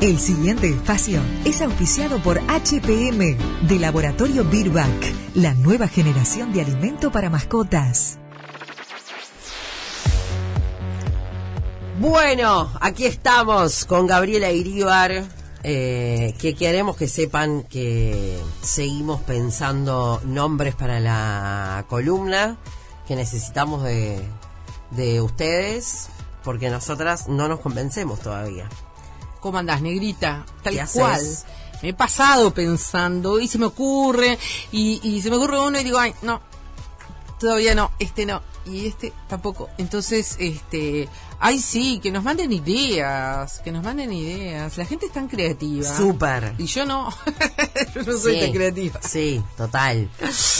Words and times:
El 0.00 0.18
siguiente 0.18 0.66
espacio 0.66 1.20
es 1.44 1.60
auspiciado 1.60 2.22
por 2.22 2.38
HPM 2.38 3.36
de 3.68 3.78
Laboratorio 3.78 4.44
Birback, 4.46 5.12
la 5.34 5.52
nueva 5.52 5.88
generación 5.88 6.54
de 6.54 6.62
alimento 6.62 7.12
para 7.12 7.28
mascotas. 7.28 8.18
Bueno, 11.98 12.72
aquí 12.80 13.04
estamos 13.04 13.84
con 13.84 14.06
Gabriela 14.06 14.50
Iríbar, 14.50 15.22
eh, 15.64 16.34
que 16.40 16.54
queremos 16.54 16.96
que 16.96 17.06
sepan 17.06 17.64
que 17.64 18.38
seguimos 18.62 19.20
pensando 19.20 20.22
nombres 20.24 20.74
para 20.76 20.98
la 20.98 21.84
columna, 21.90 22.56
que 23.06 23.16
necesitamos 23.16 23.82
de, 23.82 24.18
de 24.92 25.20
ustedes, 25.20 26.08
porque 26.42 26.70
nosotras 26.70 27.28
no 27.28 27.48
nos 27.48 27.60
convencemos 27.60 28.18
todavía. 28.20 28.66
¿Cómo 29.40 29.58
andás, 29.58 29.80
negrita? 29.82 30.44
Tal 30.62 30.74
¿Qué 30.74 30.84
cual. 30.92 31.12
haces? 31.12 31.46
Me 31.82 31.90
he 31.90 31.94
pasado 31.94 32.52
pensando 32.52 33.40
y 33.40 33.48
se 33.48 33.58
me 33.58 33.66
ocurre, 33.66 34.38
y, 34.70 35.00
y 35.02 35.22
se 35.22 35.30
me 35.30 35.36
ocurre 35.36 35.58
uno 35.60 35.80
y 35.80 35.84
digo, 35.84 35.98
ay, 35.98 36.14
no, 36.22 36.40
todavía 37.38 37.74
no, 37.74 37.90
este 37.98 38.26
no, 38.26 38.42
y 38.66 38.86
este 38.86 39.14
tampoco. 39.28 39.70
Entonces, 39.78 40.36
este, 40.38 41.08
ay 41.38 41.58
sí, 41.58 41.98
que 42.02 42.10
nos 42.10 42.22
manden 42.22 42.52
ideas, 42.52 43.60
que 43.64 43.72
nos 43.72 43.82
manden 43.82 44.12
ideas. 44.12 44.76
La 44.76 44.84
gente 44.84 45.06
es 45.06 45.12
tan 45.12 45.26
creativa. 45.26 45.96
Súper. 45.96 46.52
Y 46.58 46.66
yo 46.66 46.84
no, 46.84 47.08
yo 47.94 48.02
no 48.02 48.18
soy 48.18 48.34
Sí, 48.34 48.40
tan 48.40 48.52
creativa. 48.52 49.00
Sí, 49.02 49.42
total. 49.56 50.10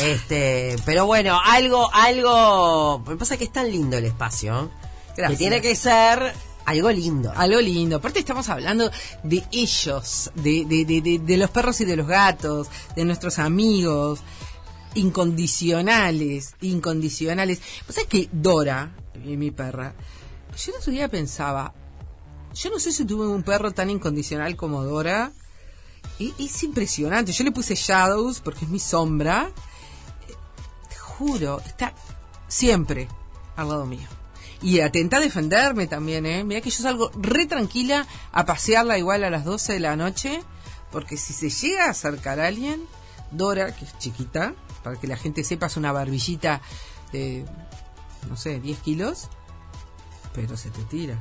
Este, 0.01 0.77
pero 0.87 1.05
bueno, 1.05 1.38
algo, 1.45 1.91
algo. 1.93 3.02
Me 3.07 3.16
pasa 3.16 3.37
que 3.37 3.45
es 3.45 3.52
tan 3.52 3.71
lindo 3.71 3.99
el 3.99 4.07
espacio. 4.07 4.71
Que 5.15 5.23
Gracias. 5.23 5.38
tiene 5.38 5.60
que 5.60 5.77
ser 5.77 6.33
algo 6.70 6.91
lindo. 6.91 7.33
Algo 7.34 7.60
lindo. 7.60 7.97
Aparte 7.97 8.20
estamos 8.20 8.48
hablando 8.48 8.91
de 9.23 9.45
ellos, 9.51 10.30
de, 10.34 10.65
de, 10.65 10.84
de, 10.84 11.19
de, 11.19 11.37
los 11.37 11.51
perros 11.51 11.80
y 11.80 11.84
de 11.84 11.96
los 11.96 12.06
gatos, 12.06 12.68
de 12.95 13.04
nuestros 13.04 13.38
amigos, 13.38 14.21
incondicionales, 14.95 16.54
incondicionales. 16.60 17.60
Pues 17.87 17.98
es 17.98 18.07
que 18.07 18.29
Dora, 18.32 18.95
eh, 19.15 19.37
mi 19.37 19.51
perra, 19.51 19.95
yo 20.57 20.73
el 20.73 20.79
otro 20.79 20.93
día 20.93 21.09
pensaba, 21.09 21.74
yo 22.54 22.71
no 22.71 22.79
sé 22.79 22.93
si 22.93 23.04
tuve 23.04 23.26
un 23.26 23.43
perro 23.43 23.73
tan 23.73 23.91
incondicional 23.91 24.57
como 24.57 24.85
Dora. 24.85 25.32
Y 26.18 26.35
es 26.38 26.63
impresionante. 26.63 27.32
Yo 27.32 27.45
le 27.45 27.52
puse 27.52 27.74
Shadows 27.74 28.41
porque 28.41 28.65
es 28.65 28.71
mi 28.71 28.79
sombra. 28.79 29.51
Te 30.88 30.96
juro, 30.96 31.60
está 31.65 31.95
siempre 32.46 33.09
al 33.57 33.68
lado 33.68 33.87
mío. 33.87 34.20
Y 34.63 34.80
atenta 34.80 35.16
a 35.16 35.21
defenderme 35.21 35.87
también, 35.87 36.27
¿eh? 36.27 36.45
Mira 36.45 36.61
que 36.61 36.71
yo 36.71 36.83
salgo 36.83 37.11
re 37.15 37.47
tranquila 37.47 38.07
a 38.33 38.45
pasearla 38.45 38.99
igual 38.99 39.25
a 39.25 39.30
las 39.30 39.45
12 39.45 39.73
de 39.75 39.80
la 39.80 39.97
noche, 39.97 40.43
porque 40.93 41.16
si 41.16 41.33
se 41.33 41.49
llega 41.49 41.87
a 41.87 41.91
acercar 41.91 42.41
a 42.41 42.47
alguien, 42.49 42.83
Dora, 43.31 43.75
que 43.75 43.85
es 43.87 43.97
chiquita, 43.99 44.55
para 44.83 44.97
que 45.01 45.07
la 45.07 45.16
gente 45.16 45.45
sepa, 45.45 45.66
es 45.66 45.77
una 45.79 45.93
barbillita 45.93 46.61
de, 47.13 47.45
no 48.29 48.37
sé, 48.37 48.61
10 48.61 48.79
kilos, 48.81 49.29
pero 50.35 50.57
se 50.57 50.71
te 50.71 50.83
tira. 50.85 51.16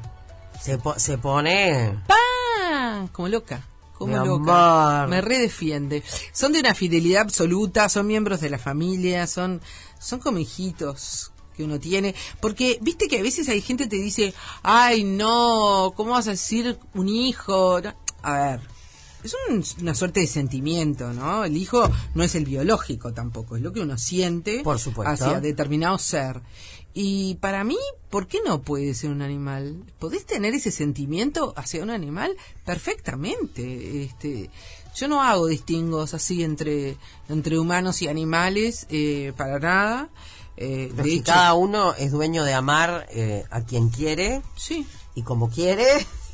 Se, 0.62 0.78
po- 0.78 1.00
se 1.00 1.18
pone. 1.18 1.98
¡Pam! 2.08 3.08
Como 3.10 3.30
loca. 3.30 3.62
Como 3.94 4.18
loca. 4.26 5.08
Me 5.10 5.22
redefiende. 5.22 6.04
Son 6.34 6.52
de 6.52 6.60
una 6.60 6.74
fidelidad 6.76 7.22
absoluta, 7.22 7.88
son 7.90 8.08
miembros 8.08 8.42
de 8.42 8.50
la 8.50 8.58
familia, 8.58 9.28
son, 9.28 9.62
son 10.00 10.20
como 10.20 10.40
hijitos 10.40 11.32
que 11.60 11.66
uno 11.66 11.78
tiene. 11.78 12.16
Porque, 12.40 12.80
viste 12.82 13.10
que 13.10 13.20
a 13.20 13.22
veces 13.22 13.50
hay 13.50 13.60
gente 13.60 13.84
que 13.84 13.90
te 13.90 13.96
dice, 13.98 14.34
ay, 14.64 15.04
no, 15.04 15.92
¿cómo 15.96 16.12
vas 16.12 16.28
a 16.28 16.32
decir 16.32 16.78
un 16.94 17.10
hijo? 17.10 17.82
No, 17.82 17.94
A 18.24 18.34
ver, 18.40 18.60
es 19.26 19.36
un- 19.50 19.64
una 19.82 19.94
suerte 19.94 20.22
de 20.22 20.28
sentimiento, 20.28 21.12
¿no? 21.14 21.44
El 21.44 21.58
hijo 21.58 21.84
no 22.16 22.24
es 22.24 22.36
el 22.36 22.46
biológico 22.46 23.14
tampoco, 23.14 23.58
es 23.58 23.62
lo 23.62 23.74
que 23.74 23.82
uno 23.82 23.98
siente 23.98 24.62
Por 24.64 24.80
supuesto. 24.80 25.12
hacia 25.26 25.42
determinado 25.42 25.98
ser. 25.98 26.42
Y 26.94 27.36
para 27.36 27.64
mí, 27.64 27.78
¿por 28.10 28.28
qué 28.28 28.40
no 28.46 28.62
puede 28.62 28.94
ser 28.94 29.12
un 29.12 29.22
animal? 29.22 29.84
¿Podés 30.00 30.26
tener 30.26 30.54
ese 30.56 30.72
sentimiento 30.72 31.54
hacia 31.56 31.84
un 31.84 31.92
animal? 31.92 32.36
Perfectamente. 32.66 34.04
Este, 34.04 34.50
yo 34.96 35.08
no 35.08 35.22
hago 35.22 35.48
distingos 35.48 36.14
así 36.14 36.44
entre, 36.44 36.98
entre 37.30 37.60
humanos 37.60 38.02
y 38.02 38.08
animales, 38.08 38.88
eh, 38.90 39.34
para 39.38 39.60
nada. 39.60 40.10
Eh, 40.62 40.92
de 40.94 41.14
hecho, 41.14 41.24
cada 41.24 41.54
uno 41.54 41.94
es 41.94 42.12
dueño 42.12 42.44
de 42.44 42.54
amar 42.54 43.08
eh, 43.12 43.46
a 43.50 43.62
quien 43.62 43.88
quiere 43.90 44.42
sí, 44.58 44.86
y 45.16 45.22
como 45.24 45.50
quiere. 45.50 45.86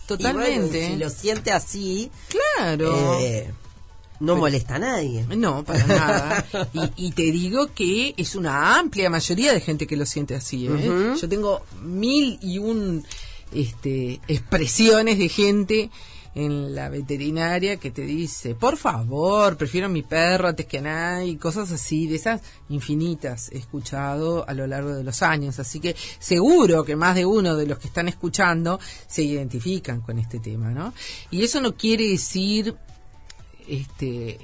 Totalmente. 0.08 0.78
Y 0.78 0.82
bueno, 0.82 0.94
si 0.96 0.96
lo 0.98 1.10
siente 1.12 1.52
así, 1.52 2.12
claro. 2.28 3.20
eh, 3.20 3.52
no 4.20 4.36
molesta 4.36 4.76
a 4.76 4.80
nadie. 4.80 5.26
No, 5.36 5.64
para 5.64 5.86
nada. 5.88 6.46
Y, 6.74 7.08
y 7.08 7.12
te 7.12 7.32
digo 7.32 7.74
que 7.74 8.16
es 8.18 8.36
una 8.36 8.80
amplia 8.80 9.12
mayoría 9.12 9.54
de 9.54 9.62
gente 9.62 9.86
que 9.86 9.96
lo 9.96 10.08
siente 10.08 10.36
así. 10.36 10.68
¿eh? 10.68 11.14
Yo 11.20 11.30
tengo 11.30 11.62
mil 11.84 12.40
y 12.42 12.58
un 12.58 13.06
este, 13.54 14.22
expresiones 14.28 15.20
de 15.20 15.30
gente 15.30 15.90
en 16.36 16.76
la 16.76 16.90
veterinaria 16.90 17.78
que 17.78 17.92
te 17.92 18.02
dice, 18.02 18.56
por 18.56 18.76
favor, 18.76 19.56
prefiero 19.56 19.88
a 19.88 19.90
mi 19.90 20.04
perro 20.04 20.50
antes 20.50 20.66
que 20.66 20.80
a 20.80 20.82
nadie, 20.82 21.30
y 21.32 21.36
cosas 21.38 21.72
así, 21.72 22.08
de 22.08 22.18
esas 22.18 22.42
infinitas 22.68 23.50
he 23.54 23.58
escuchado 23.58 24.48
a 24.48 24.54
lo 24.54 24.68
largo 24.68 24.94
de 24.94 25.04
los 25.06 25.22
años. 25.24 25.60
Así 25.60 25.80
que 25.80 25.96
seguro 26.20 26.84
que 26.84 26.98
más 26.98 27.16
de 27.16 27.26
uno 27.26 27.56
de 27.56 27.66
los 27.68 27.80
que 27.80 27.88
están 27.88 28.10
escuchando 28.10 28.80
se 29.08 29.24
identifican 29.24 30.02
con 30.02 30.20
este 30.20 30.40
tema, 30.40 30.72
¿no? 30.72 30.94
Y 31.32 31.42
eso 31.44 31.62
no 31.62 31.74
quiere 31.76 32.06
decir 32.10 32.76
este 33.68 34.38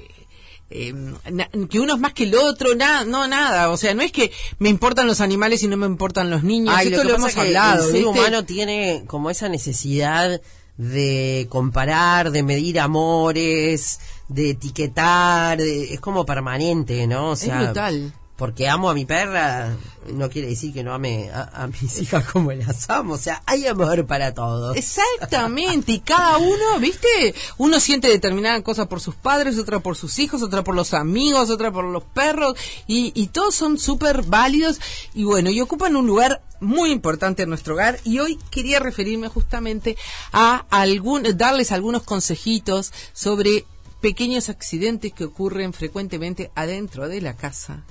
eh, 0.74 0.94
na- 1.30 1.50
que 1.70 1.80
uno 1.82 1.96
es 1.96 2.00
más 2.00 2.14
que 2.14 2.24
el 2.24 2.36
otro, 2.36 2.74
nada, 2.76 3.04
no 3.04 3.28
nada, 3.28 3.70
o 3.70 3.76
sea, 3.76 3.94
no 3.94 4.02
es 4.02 4.14
que 4.14 4.32
me 4.60 4.70
importan 4.70 5.06
los 5.06 5.20
animales 5.20 5.62
y 5.64 5.68
no 5.68 5.76
me 5.76 5.86
importan 5.86 6.30
los 6.30 6.44
niños, 6.44 6.74
Ay, 6.78 6.88
esto 6.88 7.04
lo 7.04 7.16
hemos 7.16 7.34
que 7.34 7.42
hablado, 7.42 7.84
el 7.84 7.92
ser 7.92 7.94
¿viste? 8.04 8.08
humano 8.08 8.46
tiene 8.46 9.04
como 9.08 9.30
esa 9.30 9.50
necesidad 9.50 10.42
de 10.82 11.46
comparar, 11.50 12.32
de 12.32 12.42
medir 12.42 12.80
amores, 12.80 14.00
de 14.30 14.52
etiquetar, 14.52 15.60
de- 15.60 15.94
es 15.94 16.00
como 16.00 16.26
permanente, 16.26 17.06
¿no? 17.06 17.30
O 17.32 17.36
sea, 17.36 17.60
es 17.60 17.66
brutal. 17.66 18.14
porque 18.36 18.68
amo 18.68 18.90
a 18.90 18.96
mi 18.96 19.06
perra, 19.06 19.76
no 20.14 20.28
quiere 20.32 20.48
decir 20.48 20.74
que 20.74 20.84
no 20.84 20.94
ame 20.96 21.30
a, 21.30 21.64
a 21.64 21.68
mis 21.68 22.00
hijas 22.02 22.26
como 22.26 22.52
las 22.52 22.90
amo. 22.90 23.14
O 23.14 23.18
sea, 23.20 23.44
hay 23.46 23.68
amor 23.68 24.08
para 24.08 24.34
todos. 24.34 24.76
Exactamente, 24.76 25.92
y 25.92 26.00
cada 26.00 26.38
uno, 26.40 26.80
¿viste? 26.80 27.36
Uno 27.60 27.80
siente 27.80 28.08
determinada 28.08 28.60
cosa 28.64 28.90
por 28.90 29.00
sus 29.00 29.14
padres, 29.14 29.60
otra 29.60 29.80
por 29.82 29.96
sus 29.96 30.18
hijos, 30.18 30.42
otra 30.42 30.64
por 30.64 30.74
los 30.76 30.96
amigos, 30.96 31.52
otra 31.52 31.72
por 31.72 31.84
los 31.86 32.04
perros, 32.04 32.56
y, 32.88 33.12
y 33.14 33.28
todos 33.28 33.54
son 33.54 33.78
súper 33.78 34.24
válidos, 34.24 34.80
y 35.14 35.26
bueno, 35.26 35.52
y 35.52 35.62
ocupan 35.62 35.96
un 35.96 36.08
lugar 36.08 36.42
muy 36.62 36.92
importante 36.92 37.44
en 37.44 37.50
nuestro 37.50 37.74
hogar, 37.74 38.00
y 38.06 38.20
hoy 38.20 38.40
quería 38.50 38.80
referirme 38.80 39.28
justamente 39.28 39.98
a 40.32 40.66
algún, 40.70 41.24
darles 41.36 41.72
algunos 41.74 42.04
consejitos 42.04 42.94
sobre 43.12 43.66
pequeños 44.00 44.50
accidentes 44.50 45.12
que 45.14 45.26
ocurren 45.26 45.74
frecuentemente 45.74 46.52
adentro 46.56 47.10
de 47.10 47.22
la 47.22 47.36
casa 47.36 47.84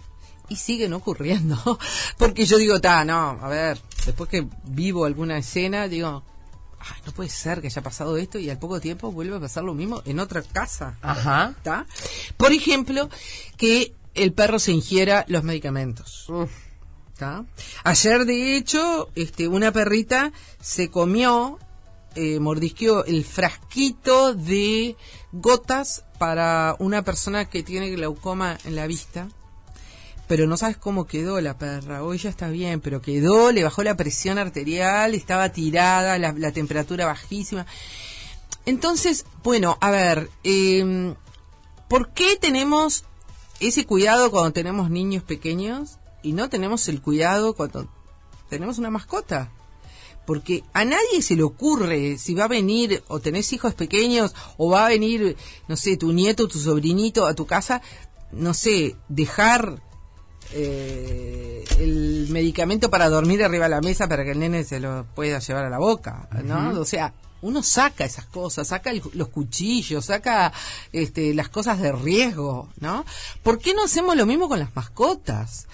y 0.48 0.56
siguen 0.56 0.92
ocurriendo. 0.92 1.78
Porque 2.19 2.47
yo 2.47 2.59
digo, 2.59 2.80
ta, 2.80 3.04
no, 3.04 3.38
a 3.41 3.48
ver, 3.48 3.78
después 4.04 4.28
que 4.28 4.47
vivo 4.64 5.04
alguna 5.04 5.38
escena, 5.38 5.88
digo, 5.88 6.22
ay, 6.80 7.00
no 7.06 7.12
puede 7.12 7.30
ser 7.30 7.60
que 7.60 7.69
haya 7.69 7.82
pasado 7.82 8.16
esto 8.16 8.38
y 8.38 8.50
al 8.50 8.59
poco 8.59 8.80
tiempo 8.80 9.12
vuelve 9.12 9.36
a 9.36 9.41
pasar 9.41 9.64
lo 9.64 9.75
mismo 9.75 10.03
en 10.04 10.19
otra 10.20 10.42
casa. 10.42 10.98
Ajá. 11.03 11.54
¿Está? 11.56 11.86
Por 12.36 12.53
ejemplo, 12.53 13.09
que 13.56 13.94
el 14.14 14.32
perro 14.32 14.59
se 14.59 14.72
ingiera 14.72 15.25
los 15.28 15.44
medicamentos. 15.44 16.28
Uf, 16.28 16.50
Ayer, 17.84 18.25
de 18.25 18.56
hecho, 18.56 19.10
este, 19.14 19.48
una 19.48 19.72
perrita 19.72 20.32
se 20.60 20.91
comió, 20.91 21.58
eh, 22.14 22.41
mordisqueó 22.41 23.04
el 23.04 23.25
frasquito 23.25 24.34
de 24.34 24.97
gotas 25.33 26.04
para 26.18 26.77
una 26.78 27.03
persona 27.03 27.44
que 27.47 27.62
tiene 27.62 27.91
glaucoma 27.91 28.59
en 28.65 28.77
la 28.77 28.86
vista. 28.86 29.28
Pero 30.28 30.47
no 30.47 30.56
sabes 30.56 30.77
cómo 30.77 31.06
quedó 31.06 31.41
la 31.41 31.59
perra. 31.59 32.04
Hoy 32.04 32.18
ya 32.18 32.30
está 32.30 32.48
bien, 32.48 32.80
pero 32.80 33.03
quedó, 33.03 33.50
le 33.50 33.65
bajó 33.65 33.83
la 33.83 33.97
presión 33.97 34.39
arterial, 34.39 35.15
estaba 35.15 35.48
tirada, 35.48 36.18
la, 36.18 36.53
temperatura 36.53 37.06
bajísima. 37.06 37.66
Entonces, 38.65 39.24
bueno, 39.42 39.77
a 39.80 39.91
ver, 39.91 40.30
eh, 40.44 41.15
¿por 41.89 42.10
qué 42.10 42.36
tenemos 42.36 43.04
ese 43.59 43.84
cuidado 43.86 44.30
cuando 44.30 44.53
tenemos 44.53 44.89
niños 44.89 45.24
pequeños 45.24 45.99
y 46.22 46.32
no 46.32 46.48
tenemos 46.48 46.88
el 46.88 47.00
cuidado 47.00 47.54
cuando 47.54 47.88
tenemos 48.48 48.78
una 48.78 48.90
mascota? 48.90 49.50
Porque 50.26 50.62
a 50.72 50.84
nadie 50.84 51.22
se 51.22 51.34
le 51.34 51.42
ocurre 51.42 52.18
si 52.18 52.34
va 52.34 52.44
a 52.44 52.48
venir 52.48 53.02
o 53.08 53.20
tenés 53.20 53.52
hijos 53.52 53.74
pequeños 53.74 54.34
o 54.58 54.70
va 54.70 54.86
a 54.86 54.90
venir, 54.90 55.36
no 55.66 55.76
sé, 55.76 55.96
tu 55.96 56.12
nieto, 56.12 56.46
tu 56.46 56.58
sobrinito 56.58 57.26
a 57.26 57.34
tu 57.34 57.46
casa, 57.46 57.82
no 58.32 58.54
sé, 58.54 58.96
dejar 59.08 59.82
eh, 60.52 61.64
el 61.78 62.28
medicamento 62.30 62.90
para 62.90 63.08
dormir 63.08 63.42
arriba 63.42 63.64
de 63.64 63.70
la 63.70 63.80
mesa 63.80 64.08
para 64.08 64.24
que 64.24 64.32
el 64.32 64.38
nene 64.38 64.64
se 64.64 64.80
lo 64.80 65.06
pueda 65.14 65.38
llevar 65.38 65.64
a 65.64 65.70
la 65.70 65.78
boca, 65.78 66.28
¿no? 66.44 66.78
O 66.80 66.84
sea, 66.84 67.14
uno 67.42 67.63
saca 67.63 68.04
esas 68.04 68.27
cosas, 68.27 68.69
saca 68.69 68.92
los 69.15 69.28
cuchillos, 69.28 70.07
saca 70.07 70.53
este, 70.92 71.34
las 71.34 71.48
cosas 71.48 71.81
de 71.81 71.92
riesgo, 71.92 72.69
¿no? 72.81 73.04
¿Por 73.42 73.59
qué 73.59 73.75
no 73.75 73.84
hacemos 73.84 74.16
lo 74.16 74.27
mismo 74.27 74.48
con 74.48 74.59
las 74.59 74.75
mascotas? 74.75 75.66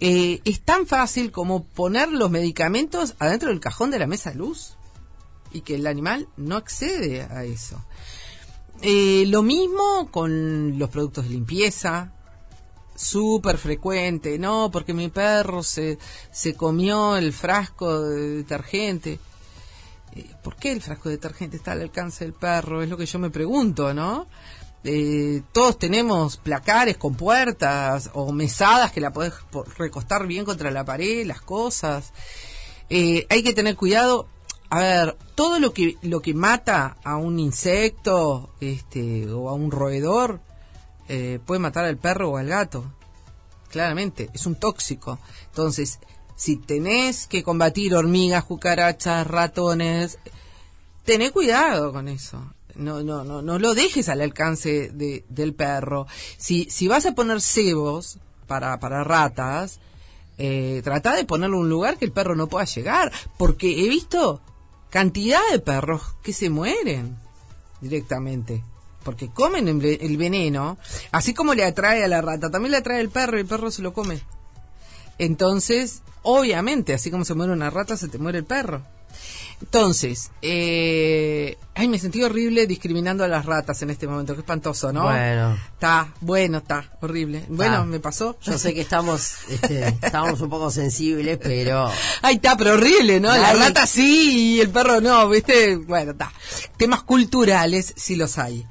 Eh, 0.00 0.40
es 0.44 0.60
tan 0.62 0.86
fácil 0.86 1.30
como 1.30 1.64
poner 1.64 2.08
los 2.10 2.30
medicamentos 2.30 3.14
adentro 3.18 3.50
del 3.50 3.60
cajón 3.60 3.90
de 3.90 3.98
la 3.98 4.06
mesa 4.06 4.30
de 4.30 4.36
luz 4.36 4.76
y 5.52 5.60
que 5.60 5.76
el 5.76 5.86
animal 5.86 6.28
no 6.36 6.56
accede 6.56 7.22
a 7.22 7.44
eso. 7.44 7.84
Eh, 8.80 9.24
lo 9.28 9.42
mismo 9.42 10.08
con 10.10 10.78
los 10.78 10.90
productos 10.90 11.24
de 11.24 11.30
limpieza, 11.30 12.12
súper 12.96 13.58
frecuente, 13.58 14.38
no, 14.38 14.70
porque 14.72 14.92
mi 14.92 15.08
perro 15.08 15.62
se, 15.62 15.98
se 16.30 16.54
comió 16.54 17.16
el 17.16 17.32
frasco 17.32 18.00
de 18.00 18.36
detergente. 18.38 19.20
Eh, 20.14 20.30
¿Por 20.42 20.56
qué 20.56 20.72
el 20.72 20.82
frasco 20.82 21.08
de 21.08 21.16
detergente 21.16 21.56
está 21.56 21.72
al 21.72 21.80
alcance 21.82 22.24
del 22.24 22.34
perro? 22.34 22.82
Es 22.82 22.88
lo 22.88 22.96
que 22.96 23.06
yo 23.06 23.18
me 23.18 23.30
pregunto, 23.30 23.94
¿no? 23.94 24.26
Eh, 24.84 25.42
todos 25.52 25.78
tenemos 25.78 26.36
placares 26.38 26.96
con 26.96 27.14
puertas 27.14 28.10
o 28.14 28.32
mesadas 28.32 28.90
que 28.92 29.00
la 29.00 29.12
podés 29.12 29.32
po- 29.50 29.64
recostar 29.78 30.26
bien 30.26 30.44
contra 30.44 30.70
la 30.72 30.84
pared, 30.84 31.24
las 31.24 31.40
cosas. 31.40 32.12
Eh, 32.90 33.26
hay 33.30 33.42
que 33.42 33.54
tener 33.54 33.76
cuidado. 33.76 34.28
A 34.70 34.80
ver, 34.80 35.16
todo 35.34 35.60
lo 35.60 35.72
que 35.72 35.96
lo 36.02 36.20
que 36.20 36.34
mata 36.34 36.96
a 37.04 37.16
un 37.16 37.38
insecto, 37.38 38.50
este, 38.60 39.30
o 39.30 39.48
a 39.48 39.52
un 39.52 39.70
roedor, 39.70 40.40
eh, 41.08 41.38
puede 41.46 41.58
matar 41.60 41.84
al 41.84 41.98
perro 41.98 42.30
o 42.30 42.36
al 42.38 42.48
gato. 42.48 42.84
Claramente, 43.70 44.30
es 44.34 44.46
un 44.46 44.56
tóxico. 44.56 45.18
Entonces, 45.46 45.98
si 46.36 46.56
tenés 46.56 47.26
que 47.26 47.42
combatir 47.42 47.94
hormigas, 47.94 48.44
cucarachas, 48.44 49.26
ratones, 49.26 50.18
tené 51.04 51.30
cuidado 51.30 51.92
con 51.92 52.08
eso. 52.08 52.52
No, 52.74 53.02
no, 53.02 53.22
no, 53.24 53.42
no 53.42 53.58
lo 53.58 53.74
dejes 53.74 54.08
al 54.08 54.20
alcance 54.22 54.88
de- 54.90 55.24
del 55.28 55.54
perro. 55.54 56.06
Si, 56.38 56.68
si 56.70 56.88
vas 56.88 57.04
a 57.06 57.14
poner 57.14 57.40
cebos 57.42 58.18
para, 58.46 58.80
para 58.80 59.04
ratas, 59.04 59.78
eh, 60.38 60.80
trata 60.82 61.14
de 61.14 61.24
ponerlo 61.24 61.58
en 61.58 61.62
un 61.64 61.68
lugar 61.68 61.98
que 61.98 62.06
el 62.06 62.12
perro 62.12 62.34
no 62.34 62.46
pueda 62.48 62.64
llegar. 62.64 63.12
Porque 63.36 63.84
he 63.84 63.88
visto 63.90 64.40
cantidad 64.88 65.40
de 65.52 65.58
perros 65.58 66.00
que 66.22 66.32
se 66.32 66.48
mueren 66.48 67.18
directamente. 67.82 68.64
Porque 69.04 69.28
comen 69.28 69.68
el 69.68 69.78
ve- 69.78 69.98
el 70.00 70.16
veneno, 70.16 70.78
así 71.10 71.34
como 71.34 71.54
le 71.54 71.64
atrae 71.64 72.02
a 72.04 72.08
la 72.08 72.22
rata, 72.22 72.50
también 72.50 72.70
le 72.72 72.78
atrae 72.78 73.00
el 73.00 73.10
perro 73.10 73.36
y 73.36 73.40
el 73.40 73.46
perro 73.46 73.70
se 73.70 73.82
lo 73.82 73.92
come. 73.92 74.22
Entonces, 75.18 76.02
obviamente, 76.22 76.94
así 76.94 77.10
como 77.10 77.24
se 77.24 77.34
muere 77.34 77.52
una 77.52 77.70
rata, 77.70 77.96
se 77.96 78.08
te 78.08 78.18
muere 78.18 78.38
el 78.38 78.44
perro. 78.44 78.82
Entonces, 79.60 80.32
eh, 80.42 81.56
ay, 81.74 81.86
me 81.86 81.98
sentí 81.98 82.22
horrible 82.22 82.66
discriminando 82.66 83.22
a 83.22 83.28
las 83.28 83.46
ratas 83.46 83.80
en 83.82 83.90
este 83.90 84.08
momento, 84.08 84.34
qué 84.34 84.40
espantoso, 84.40 84.92
¿no? 84.92 85.04
Bueno. 85.04 85.56
Está, 85.72 86.12
bueno, 86.20 86.58
está, 86.58 86.90
horrible. 87.00 87.44
Bueno, 87.48 87.84
me 87.86 88.00
pasó. 88.00 88.36
Yo 88.42 88.58
sé 88.58 88.74
que 88.74 88.80
estamos, 88.80 89.34
este, 89.48 89.86
estamos 90.02 90.40
un 90.40 90.50
poco 90.50 90.70
sensibles, 90.72 91.38
pero 91.40 91.88
Ay, 92.22 92.36
está, 92.36 92.56
pero 92.56 92.72
horrible, 92.74 93.20
¿no? 93.20 93.28
La 93.28 93.52
rata 93.54 93.86
sí 93.86 94.56
y 94.56 94.60
el 94.60 94.70
perro 94.70 95.00
no, 95.00 95.28
¿viste? 95.28 95.76
Bueno, 95.76 96.10
está. 96.12 96.32
Temas 96.76 97.04
culturales 97.04 97.94
sí 97.96 98.16
los 98.16 98.38
hay. 98.38 98.66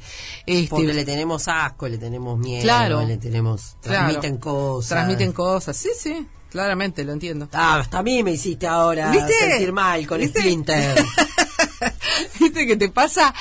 Este, 0.45 0.69
porque 0.69 0.94
le 0.94 1.06
tenemos 1.06 1.48
asco, 1.48 1.88
le 1.88 2.00
tenemos 2.00 2.38
miedo, 2.38 2.63
Claro. 2.63 3.06
le 3.06 3.15
tenemos, 3.18 3.77
claro, 3.81 4.07
transmiten 4.07 4.38
cosas. 4.38 4.89
Transmiten 4.89 5.31
cosas, 5.31 5.77
sí, 5.77 5.89
sí, 5.98 6.27
claramente, 6.51 7.03
lo 7.03 7.13
entiendo. 7.13 7.48
Ah, 7.53 7.77
hasta 7.80 8.00
a 8.00 8.03
mí 8.03 8.21
me 8.21 8.31
hiciste 8.33 8.68
ahora 8.68 9.09
¿Viste? 9.09 9.33
sentir 9.33 9.71
mal 9.71 10.06
con 10.06 10.19
¿Viste? 10.19 10.39
Splinter. 10.42 11.03
¿Viste 12.39 12.68
qué 12.68 12.75
te 12.75 12.89
pasa? 12.89 13.33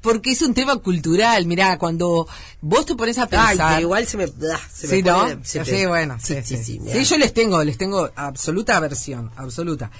Porque 0.00 0.30
es 0.30 0.42
un 0.42 0.54
tema 0.54 0.76
cultural. 0.76 1.46
Mirá, 1.46 1.78
cuando 1.78 2.26
vos 2.60 2.86
te 2.86 2.94
pones 2.94 3.18
a 3.18 3.26
pensar... 3.26 3.80
igual 3.80 4.06
se 4.06 4.16
me, 4.16 4.24
ah, 4.24 4.60
se 4.72 4.86
me 4.88 4.94
sí, 4.96 5.02
¿no? 5.02 5.18
pone- 5.18 5.44
se 5.44 5.64
sí, 5.64 5.70
te- 5.70 5.86
bueno, 5.86 6.16
sí, 6.22 6.34
sí, 6.44 6.56
sí, 6.56 6.80
sí. 6.84 7.04
yo 7.04 7.16
les 7.18 7.32
tengo, 7.34 7.62
les 7.64 7.78
tengo 7.78 8.10
absoluta 8.14 8.76
aversión, 8.76 9.30
absoluta. 9.36 9.90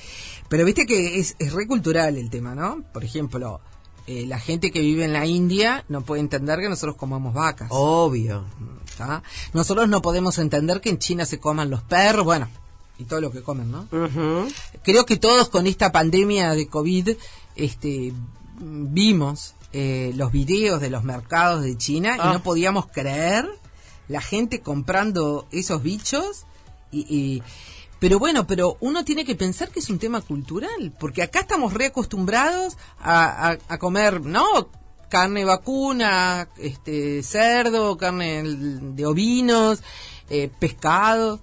Pero 0.48 0.64
viste 0.64 0.86
que 0.86 1.18
es, 1.18 1.36
es 1.38 1.52
re 1.52 1.66
cultural 1.66 2.16
el 2.16 2.30
tema, 2.30 2.54
¿no? 2.54 2.82
Por 2.92 3.04
ejemplo, 3.04 3.60
eh, 4.06 4.24
la 4.26 4.38
gente 4.38 4.70
que 4.70 4.80
vive 4.80 5.04
en 5.04 5.12
la 5.12 5.26
India 5.26 5.84
no 5.88 6.02
puede 6.02 6.20
entender 6.20 6.58
que 6.60 6.68
nosotros 6.68 6.96
comamos 6.96 7.34
vacas. 7.34 7.68
Obvio. 7.70 8.44
¿Tá? 8.98 9.22
Nosotros 9.54 9.88
no 9.88 10.02
podemos 10.02 10.36
entender 10.38 10.82
que 10.82 10.90
en 10.90 10.98
China 10.98 11.24
se 11.24 11.40
coman 11.40 11.70
los 11.70 11.82
perros, 11.82 12.24
bueno, 12.26 12.48
y 12.98 13.04
todo 13.04 13.20
lo 13.22 13.30
que 13.30 13.42
comen, 13.42 13.70
¿no? 13.70 13.86
Creo 14.82 15.06
que 15.06 15.16
todos 15.16 15.48
con 15.48 15.66
esta 15.66 15.90
pandemia 15.92 16.50
de 16.50 16.66
COVID 16.68 17.10
este, 17.56 18.12
vimos 18.60 19.54
eh, 19.72 20.12
los 20.16 20.32
videos 20.32 20.80
de 20.80 20.90
los 20.90 21.04
mercados 21.04 21.62
de 21.62 21.76
China 21.78 22.16
y 22.16 22.20
Ah. 22.20 22.32
no 22.32 22.42
podíamos 22.42 22.86
creer 22.86 23.48
la 24.08 24.20
gente 24.20 24.60
comprando 24.60 25.46
esos 25.52 25.82
bichos 25.82 26.44
y, 26.90 27.00
y- 27.14 27.42
pero 28.00 28.18
bueno, 28.20 28.46
pero 28.46 28.76
uno 28.80 29.04
tiene 29.04 29.24
que 29.24 29.34
pensar 29.34 29.70
que 29.70 29.80
es 29.80 29.90
un 29.90 29.98
tema 29.98 30.20
cultural, 30.20 30.92
porque 31.00 31.20
acá 31.22 31.40
estamos 31.40 31.74
reacostumbrados 31.74 32.76
a, 33.00 33.50
a, 33.50 33.58
a 33.68 33.78
comer, 33.78 34.20
¿no? 34.24 34.68
Carne 35.08 35.44
vacuna, 35.44 36.48
este, 36.58 37.22
cerdo, 37.22 37.96
carne 37.96 38.42
de 38.44 39.06
ovinos, 39.06 39.82
eh, 40.28 40.50
pescado. 40.58 41.40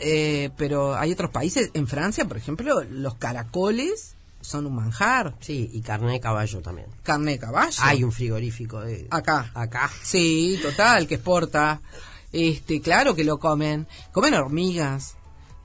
Eh, 0.00 0.50
pero 0.56 0.94
hay 0.96 1.12
otros 1.12 1.30
países, 1.30 1.70
en 1.74 1.86
Francia, 1.86 2.24
por 2.24 2.36
ejemplo, 2.36 2.82
los 2.84 3.16
caracoles 3.16 4.16
son 4.40 4.66
un 4.66 4.74
manjar. 4.74 5.34
Sí, 5.40 5.68
y 5.72 5.82
carne 5.82 6.12
de 6.12 6.20
caballo 6.20 6.60
también. 6.62 6.86
Carne 7.02 7.32
de 7.32 7.38
caballo. 7.38 7.76
Hay 7.82 8.02
un 8.02 8.12
frigorífico 8.12 8.80
de 8.80 9.06
Acá. 9.10 9.50
acá. 9.54 9.90
Sí, 10.02 10.58
total, 10.62 11.06
que 11.06 11.16
exporta. 11.16 11.80
Este, 12.32 12.80
claro 12.80 13.14
que 13.14 13.24
lo 13.24 13.38
comen. 13.38 13.86
Comen 14.12 14.34
hormigas. 14.34 15.16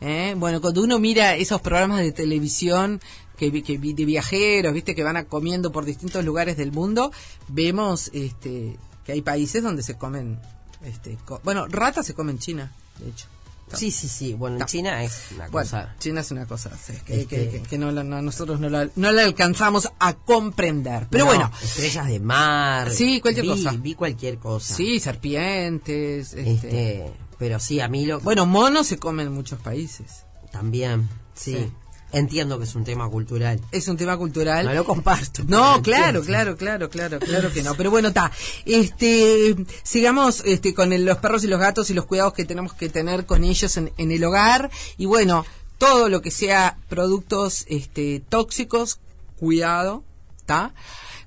¿eh? 0.01 0.33
Bueno, 0.37 0.59
cuando 0.61 0.83
uno 0.83 0.99
mira 0.99 1.35
esos 1.35 1.61
programas 1.61 1.99
de 2.01 2.11
televisión 2.11 2.99
que, 3.37 3.49
vi- 3.49 3.61
que 3.63 3.77
vi- 3.77 3.93
de 3.93 4.05
viajeros, 4.05 4.73
viste, 4.73 4.95
que 4.95 5.03
van 5.03 5.17
a 5.17 5.25
comiendo 5.25 5.71
por 5.71 5.85
distintos 5.85 6.23
lugares 6.25 6.57
del 6.57 6.71
mundo, 6.71 7.11
vemos 7.47 8.09
este, 8.13 8.77
que 9.05 9.11
hay 9.11 9.21
países 9.21 9.61
donde 9.63 9.83
se 9.83 9.97
comen, 9.97 10.39
este, 10.83 11.17
co- 11.25 11.41
bueno, 11.43 11.67
ratas 11.67 12.05
se 12.05 12.13
comen 12.13 12.35
en 12.35 12.39
China, 12.39 12.71
de 12.99 13.09
hecho. 13.09 13.27
Sí, 13.73 13.89
sí, 13.89 14.07
sí. 14.07 14.33
Bueno, 14.35 14.57
en 14.57 14.59
Ta. 14.59 14.65
China 14.67 15.03
es 15.03 15.23
una 15.31 15.47
Bueno, 15.47 15.67
cosa. 15.67 15.95
China 15.97 16.21
es 16.21 16.29
una 16.29 16.45
cosa 16.45 16.69
que, 17.03 17.21
Este- 17.21 17.49
que- 17.49 17.63
que- 17.63 17.77
no, 17.79 17.91
no- 17.91 18.21
nosotros 18.21 18.59
no 18.59 18.69
la, 18.69 18.87
no 18.95 19.11
la 19.11 19.23
alcanzamos 19.23 19.89
a 19.97 20.13
comprender. 20.13 21.07
Pero 21.09 21.25
No, 21.25 21.31
bueno, 21.31 21.51
Estrellas 21.63 22.07
de 22.07 22.19
mar. 22.19 22.91
Sí, 22.93 23.19
cualquier 23.21 23.43
vi, 23.47 23.49
cosa. 23.63 23.71
Vi 23.75 23.95
cualquier 23.95 24.37
cosa. 24.37 24.75
sí, 24.75 24.99
serpientes. 24.99 26.33
Este, 26.33 26.51
Este, 26.51 27.13
pero 27.39 27.59
sí, 27.59 27.79
a 27.79 27.87
mí 27.87 28.05
lo. 28.05 28.19
Bueno, 28.19 28.45
monos 28.45 28.85
se 28.87 28.97
comen 28.97 29.27
en 29.27 29.33
muchos 29.33 29.59
países. 29.59 30.23
También. 30.51 31.09
Sí. 31.33 31.53
Sí. 31.55 31.71
Entiendo 32.11 32.57
que 32.57 32.63
es 32.63 32.75
un 32.75 32.85
tema 32.85 33.09
cultural. 33.09 33.59
Es 33.71 33.87
un 33.89 33.97
tema 33.97 34.15
cultural. 34.17 34.65
No 34.65 34.73
lo 34.73 34.85
comparto. 34.85 35.43
No, 35.47 35.81
claro, 35.81 36.21
claro, 36.21 36.55
claro, 36.55 36.89
claro, 36.89 37.19
claro 37.19 37.51
que 37.51 37.61
no. 37.61 37.75
Pero 37.75 37.91
bueno, 37.91 38.07
está. 38.09 38.31
Este, 38.65 39.55
sigamos 39.83 40.41
este, 40.45 40.73
con 40.73 40.93
el- 40.93 41.03
los 41.05 41.17
perros 41.17 41.43
y 41.43 41.47
los 41.47 41.59
gatos 41.59 41.89
y 41.89 41.93
los 41.93 42.05
cuidados 42.05 42.33
que 42.33 42.45
tenemos 42.45 42.73
que 42.73 42.87
tener 42.89 43.25
con 43.25 43.43
ellos 43.43 43.75
en, 43.77 43.91
en 43.97 44.11
el 44.11 44.23
hogar. 44.23 44.69
Y 44.97 45.07
bueno, 45.07 45.45
todo 45.77 46.07
lo 46.07 46.21
que 46.21 46.31
sea 46.31 46.77
productos 46.87 47.65
este, 47.67 48.21
tóxicos, 48.29 48.99
cuidado, 49.37 50.03
¿está? 50.37 50.73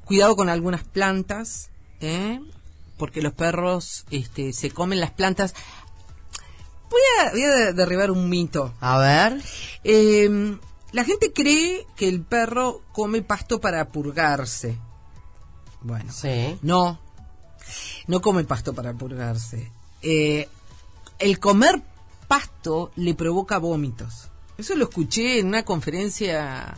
Cuidado 0.06 0.37
con 0.37 0.49
algunas 0.49 0.85
plantas, 0.85 1.68
¿eh? 2.00 2.40
Porque 2.97 3.20
los 3.20 3.35
perros 3.35 4.06
este, 4.11 4.54
se 4.54 4.70
comen 4.70 5.00
las 5.00 5.11
plantas. 5.11 5.54
Voy 6.90 7.00
a, 7.20 7.30
voy 7.32 7.42
a 7.42 7.73
derribar 7.73 8.11
un 8.11 8.28
mito. 8.30 8.73
A 8.80 8.99
ver. 8.99 9.42
Eh, 9.85 10.56
la 10.92 11.04
gente 11.04 11.33
cree 11.33 11.87
que 11.97 12.09
el 12.09 12.23
perro 12.23 12.83
come 12.92 13.23
pasto 13.23 13.61
para 13.61 13.88
purgarse. 13.88 14.78
Bueno, 15.83 16.12
Sí. 16.12 16.59
no, 16.62 16.99
no 18.07 18.21
come 18.21 18.45
pasto 18.45 18.75
para 18.75 18.92
purgarse. 18.95 19.71
Eh, 20.02 20.49
el 21.18 21.38
comer 21.38 21.83
pasto 22.26 22.90
le 22.97 23.14
provoca 23.14 23.59
vómitos. 23.59 24.28
Eso 24.57 24.75
lo 24.75 24.85
escuché 24.85 25.38
en 25.38 25.49
una 25.49 25.64
conferencia 25.64 26.76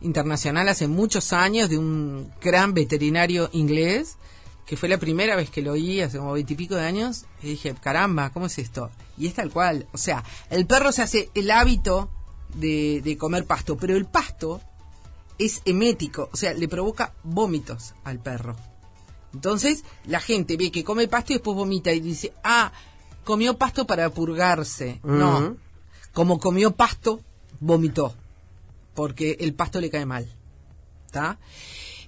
internacional 0.00 0.68
hace 0.68 0.88
muchos 0.88 1.32
años 1.32 1.70
de 1.70 1.78
un 1.78 2.30
gran 2.40 2.74
veterinario 2.74 3.48
inglés, 3.52 4.16
que 4.66 4.76
fue 4.76 4.88
la 4.88 4.98
primera 4.98 5.36
vez 5.36 5.50
que 5.50 5.62
lo 5.62 5.72
oí, 5.72 6.00
hace 6.00 6.18
como 6.18 6.32
veintipico 6.32 6.74
de 6.74 6.84
años, 6.84 7.24
y 7.42 7.48
dije, 7.48 7.74
caramba, 7.80 8.30
¿cómo 8.30 8.46
es 8.46 8.58
esto? 8.58 8.90
Y 9.16 9.26
es 9.26 9.34
tal 9.34 9.50
cual. 9.50 9.86
O 9.92 9.98
sea, 9.98 10.22
el 10.50 10.66
perro 10.66 10.92
se 10.92 11.02
hace 11.02 11.30
el 11.34 11.50
hábito 11.50 12.10
de, 12.54 13.00
de 13.02 13.16
comer 13.16 13.46
pasto, 13.46 13.76
pero 13.76 13.96
el 13.96 14.06
pasto 14.06 14.60
es 15.38 15.62
emético, 15.64 16.28
o 16.32 16.36
sea, 16.36 16.54
le 16.54 16.68
provoca 16.68 17.12
vómitos 17.22 17.94
al 18.04 18.20
perro. 18.20 18.56
Entonces, 19.32 19.84
la 20.06 20.20
gente 20.20 20.56
ve 20.56 20.70
que 20.70 20.84
come 20.84 21.08
pasto 21.08 21.32
y 21.32 21.36
después 21.36 21.56
vomita 21.56 21.92
y 21.92 22.00
dice, 22.00 22.32
ah, 22.44 22.72
comió 23.24 23.58
pasto 23.58 23.86
para 23.86 24.10
purgarse. 24.10 25.00
No, 25.02 25.56
como 26.12 26.38
comió 26.38 26.70
pasto, 26.70 27.20
vomitó, 27.58 28.14
porque 28.94 29.36
el 29.40 29.54
pasto 29.54 29.80
le 29.80 29.90
cae 29.90 30.06
mal. 30.06 30.32
¿Está? 31.06 31.38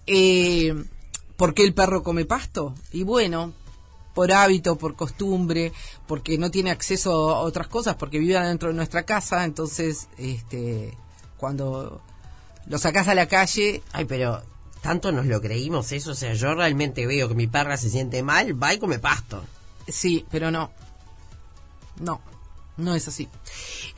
Eh, 0.06 0.74
¿Por 1.36 1.52
qué 1.52 1.64
el 1.64 1.74
perro 1.74 2.02
come 2.02 2.24
pasto? 2.24 2.74
Y 2.92 3.02
bueno, 3.02 3.52
por 4.16 4.32
hábito, 4.32 4.78
por 4.78 4.96
costumbre, 4.96 5.74
porque 6.06 6.38
no 6.38 6.50
tiene 6.50 6.70
acceso 6.70 7.36
a 7.36 7.40
otras 7.40 7.68
cosas, 7.68 7.96
porque 7.96 8.18
vive 8.18 8.40
dentro 8.40 8.70
de 8.70 8.74
nuestra 8.74 9.02
casa, 9.02 9.44
entonces, 9.44 10.08
este, 10.16 10.96
cuando 11.36 12.00
lo 12.66 12.78
sacás 12.78 13.08
a 13.08 13.14
la 13.14 13.28
calle... 13.28 13.82
Ay, 13.92 14.06
pero 14.06 14.42
tanto 14.80 15.12
nos 15.12 15.26
lo 15.26 15.42
creímos 15.42 15.92
eso, 15.92 16.12
o 16.12 16.14
sea, 16.14 16.32
yo 16.32 16.54
realmente 16.54 17.06
veo 17.06 17.28
que 17.28 17.34
mi 17.34 17.46
perra 17.46 17.76
se 17.76 17.90
siente 17.90 18.22
mal, 18.22 18.60
va 18.60 18.72
y 18.72 18.78
come 18.78 18.98
pasto. 18.98 19.44
Sí, 19.86 20.24
pero 20.30 20.50
no. 20.50 20.70
No, 22.00 22.22
no 22.78 22.94
es 22.94 23.06
así. 23.08 23.28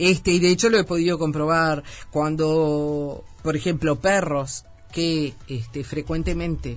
Este, 0.01 0.33
y 0.33 0.41
de 0.41 0.51
hecho 0.51 0.69
lo 0.69 0.81
he 0.81 0.85
podido 0.85 1.17
comprobar 1.17 1.85
cuando, 2.11 3.23
por 3.45 3.55
ejemplo, 3.55 4.01
perros 4.01 4.65
que 4.91 5.35
este, 5.47 5.85
frecuentemente 5.85 6.77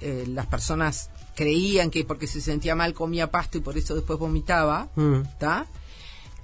eh, 0.00 0.24
las 0.28 0.46
personas 0.46 1.10
creían 1.34 1.90
que 1.90 2.04
porque 2.04 2.26
se 2.26 2.40
sentía 2.40 2.74
mal 2.74 2.94
comía 2.94 3.30
pasto 3.30 3.58
y 3.58 3.60
por 3.60 3.76
eso 3.76 3.94
después 3.94 4.18
vomitaba, 4.18 4.88
Mm. 4.96 5.22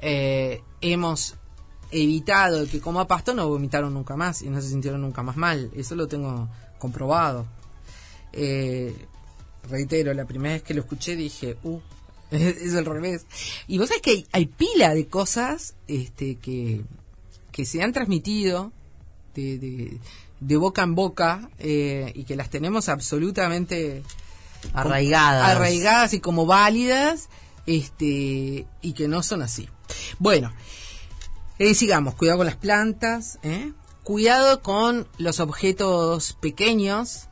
Eh, 0.05 0.61
hemos 0.81 1.37
evitado 1.93 2.67
que 2.67 2.81
coma 2.81 3.07
pasto, 3.07 3.35
no 3.35 3.49
vomitaron 3.49 3.95
nunca 3.95 4.17
más 4.17 4.43
y 4.43 4.51
no 4.51 4.61
se 4.61 4.69
sintieron 4.69 5.01
nunca 5.01 5.23
más 5.23 5.37
mal. 5.37 5.71
Eso 5.77 5.95
lo 5.95 6.09
tengo 6.09 6.49
comprobado. 6.79 7.47
Eh, 8.33 8.95
reitero, 9.69 10.13
la 10.15 10.25
primera 10.25 10.55
vez 10.55 10.63
que 10.63 10.75
lo 10.75 10.81
escuché 10.81 11.15
dije, 11.15 11.57
uh, 11.63 11.81
es 12.31 12.75
al 12.75 12.85
revés. 12.85 13.27
Y 13.69 13.79
vos 13.79 13.89
sabés 13.89 14.03
que 14.03 14.11
hay, 14.11 14.27
hay 14.33 14.47
pila 14.47 14.95
de 14.95 15.07
cosas 15.07 15.75
este, 15.87 16.37
que, 16.37 16.83
que 17.53 17.65
se 17.65 17.83
han 17.83 17.93
transmitido 17.93 18.73
de, 19.35 19.59
de, 19.59 19.99
de 20.47 20.57
boca 20.57 20.83
en 20.83 20.95
boca 20.95 21.49
eh, 21.59 22.13
y 22.15 22.25
que 22.25 22.37
las 22.37 22.51
tenemos 22.51 22.89
absolutamente 22.89 24.03
Arraigadas. 24.75 25.51
arraigadas 25.57 26.15
y 26.15 26.21
como 26.21 26.47
válidas 26.47 27.29
este 27.67 28.67
y 28.81 28.93
que 28.95 29.09
no 29.09 29.23
son 29.23 29.43
así. 29.43 29.69
Bueno, 30.19 30.53
eh, 31.59 31.75
sigamos, 31.75 32.15
cuidado 32.15 32.39
con 32.39 32.47
las 32.47 32.57
plantas, 32.57 33.39
¿eh? 33.43 33.73
cuidado 34.03 34.63
con 34.63 35.07
los 35.19 35.39
objetos 35.41 36.33
pequeños, 36.41 37.29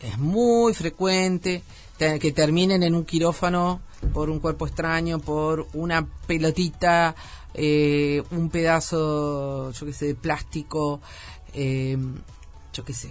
es 0.00 0.18
muy 0.18 0.74
frecuente 0.74 1.62
te- 1.96 2.18
que 2.18 2.32
terminen 2.32 2.82
en 2.82 2.94
un 2.94 3.04
quirófano 3.04 3.80
por 4.12 4.28
un 4.28 4.38
cuerpo 4.38 4.66
extraño, 4.66 5.18
por 5.18 5.66
una 5.72 6.06
pelotita, 6.26 7.14
eh, 7.54 8.22
un 8.32 8.50
pedazo, 8.50 9.70
yo 9.70 9.86
qué 9.86 9.92
sé, 9.94 10.06
de 10.06 10.14
plástico, 10.14 11.00
eh, 11.54 11.96
yo 12.74 12.84
qué 12.84 12.92
sé, 12.92 13.10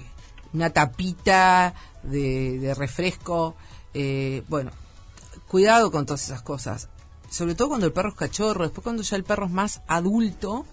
una 0.53 0.70
tapita 0.70 1.74
de, 2.03 2.60
de 2.60 2.75
refresco. 2.75 3.55
eh, 3.96 4.43
bueno, 4.50 4.72
cuidado 5.48 5.91
con 5.91 6.05
todas 6.05 6.24
esas 6.25 6.41
cosas. 6.43 6.89
Sobre 7.29 7.55
todo 7.55 7.70
cuando 7.70 7.88
el 7.88 7.93
perro 7.93 8.10
es 8.10 8.15
cachorro, 8.15 8.63
después 8.63 8.84
cuando 8.84 9.01
ya 9.01 9.15
el 9.15 9.24
perro 9.24 9.46
es 9.48 9.51
más 9.51 9.82
adulto, 9.88 10.65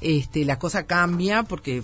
este, 0.00 0.44
la 0.46 0.58
cosa 0.58 0.86
cambia 0.86 1.42
porque 1.42 1.82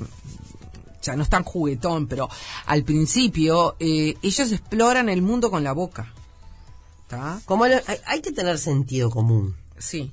ya 1.03 1.17
no 1.17 1.23
es 1.23 1.29
tan 1.29 1.45
juguetón, 1.45 2.07
pero 2.07 2.29
al 2.65 2.83
principio 2.83 3.77
eh, 3.79 4.17
ellos 4.23 4.51
exploran 4.53 5.09
el 5.11 5.21
mundo 5.23 5.51
con 5.51 5.63
la 5.65 5.73
boca. 5.73 6.13
Como 7.45 7.67
lo- 7.67 7.77
hay, 7.87 7.99
hay 8.07 8.21
que 8.23 8.33
tener 8.33 8.59
sentido 8.59 9.11
común. 9.11 9.55
Sí. 9.79 10.13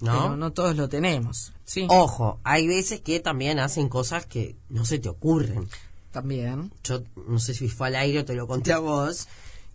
¿No? 0.00 0.12
Pero 0.22 0.36
no 0.36 0.52
todos 0.52 0.74
lo 0.76 0.88
tenemos. 0.88 1.52
Sí. 1.72 1.86
Ojo, 1.88 2.38
hay 2.44 2.66
veces 2.66 3.00
que 3.00 3.18
también 3.18 3.58
hacen 3.58 3.88
cosas 3.88 4.26
que 4.26 4.56
no 4.68 4.84
se 4.84 4.98
te 4.98 5.08
ocurren. 5.08 5.70
También. 6.10 6.70
Yo 6.84 7.02
no 7.26 7.38
sé 7.38 7.54
si 7.54 7.70
fue 7.70 7.86
al 7.86 7.96
aire 7.96 8.18
o 8.18 8.24
te 8.26 8.34
lo 8.34 8.46
conté 8.46 8.72
a 8.74 8.78
vos, 8.78 9.26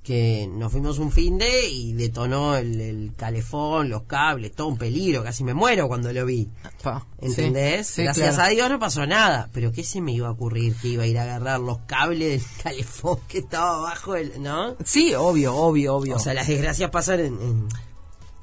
que 0.04 0.48
nos 0.48 0.72
fuimos 0.72 1.00
un 1.00 1.12
fin 1.12 1.40
de 1.40 1.68
y 1.68 1.94
detonó 1.94 2.56
el, 2.56 2.80
el 2.80 3.14
calefón, 3.18 3.90
los 3.90 4.04
cables, 4.04 4.52
todo 4.52 4.68
un 4.68 4.78
peligro, 4.78 5.24
casi 5.24 5.44
me 5.44 5.56
muero 5.56 5.88
cuando 5.88 6.14
lo 6.14 6.24
vi. 6.24 6.48
Pa, 6.84 7.04
¿Entendés? 7.18 7.88
sí, 7.88 7.94
sí, 7.96 8.04
Gracias 8.04 8.36
claro. 8.36 8.44
a 8.44 8.54
Dios 8.54 8.70
no 8.70 8.78
pasó 8.78 9.08
nada. 9.08 9.50
Pero 9.52 9.72
¿qué 9.72 9.84
se 9.84 10.00
me 10.00 10.12
iba 10.12 10.28
a 10.28 10.32
ocurrir 10.34 10.76
que 10.76 10.90
iba 10.90 11.02
a 11.02 11.08
ir 11.08 11.18
a 11.18 11.24
agarrar 11.24 11.60
los 11.62 11.80
cables 11.88 12.30
del 12.30 12.52
calefón 12.64 13.22
que 13.28 13.40
estaba 13.40 13.78
abajo 13.78 14.14
del... 14.14 14.40
¿No? 14.40 14.76
Sí, 14.86 15.16
obvio, 15.16 15.56
obvio, 15.56 15.96
obvio. 15.96 16.18
O 16.18 16.20
sea, 16.20 16.36
las 16.36 16.48
desgracias 16.48 16.92
pasan 16.92 17.22
en, 17.22 17.42
en, 17.42 17.68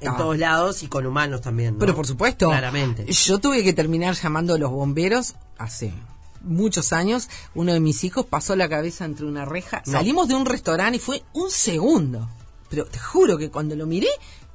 en 0.07 0.13
Ah. 0.13 0.17
todos 0.17 0.37
lados 0.37 0.83
y 0.83 0.87
con 0.87 1.05
humanos 1.05 1.41
también. 1.41 1.73
¿no? 1.73 1.79
Pero 1.79 1.95
por 1.95 2.05
supuesto. 2.07 2.47
Claramente. 2.49 3.05
Yo 3.11 3.39
tuve 3.39 3.63
que 3.63 3.73
terminar 3.73 4.15
llamando 4.15 4.53
a 4.55 4.57
los 4.57 4.71
bomberos 4.71 5.35
hace 5.57 5.93
muchos 6.41 6.93
años. 6.93 7.29
Uno 7.53 7.73
de 7.73 7.79
mis 7.79 8.03
hijos 8.03 8.25
pasó 8.25 8.55
la 8.55 8.69
cabeza 8.69 9.05
entre 9.05 9.25
una 9.25 9.45
reja. 9.45 9.81
No. 9.85 9.91
Salimos 9.93 10.27
de 10.27 10.35
un 10.35 10.45
restaurante 10.45 10.97
y 10.97 10.99
fue 10.99 11.23
un 11.33 11.49
segundo. 11.51 12.29
Pero 12.69 12.85
te 12.85 12.99
juro 12.99 13.37
que 13.37 13.49
cuando 13.51 13.75
lo 13.75 13.85
miré, 13.85 14.07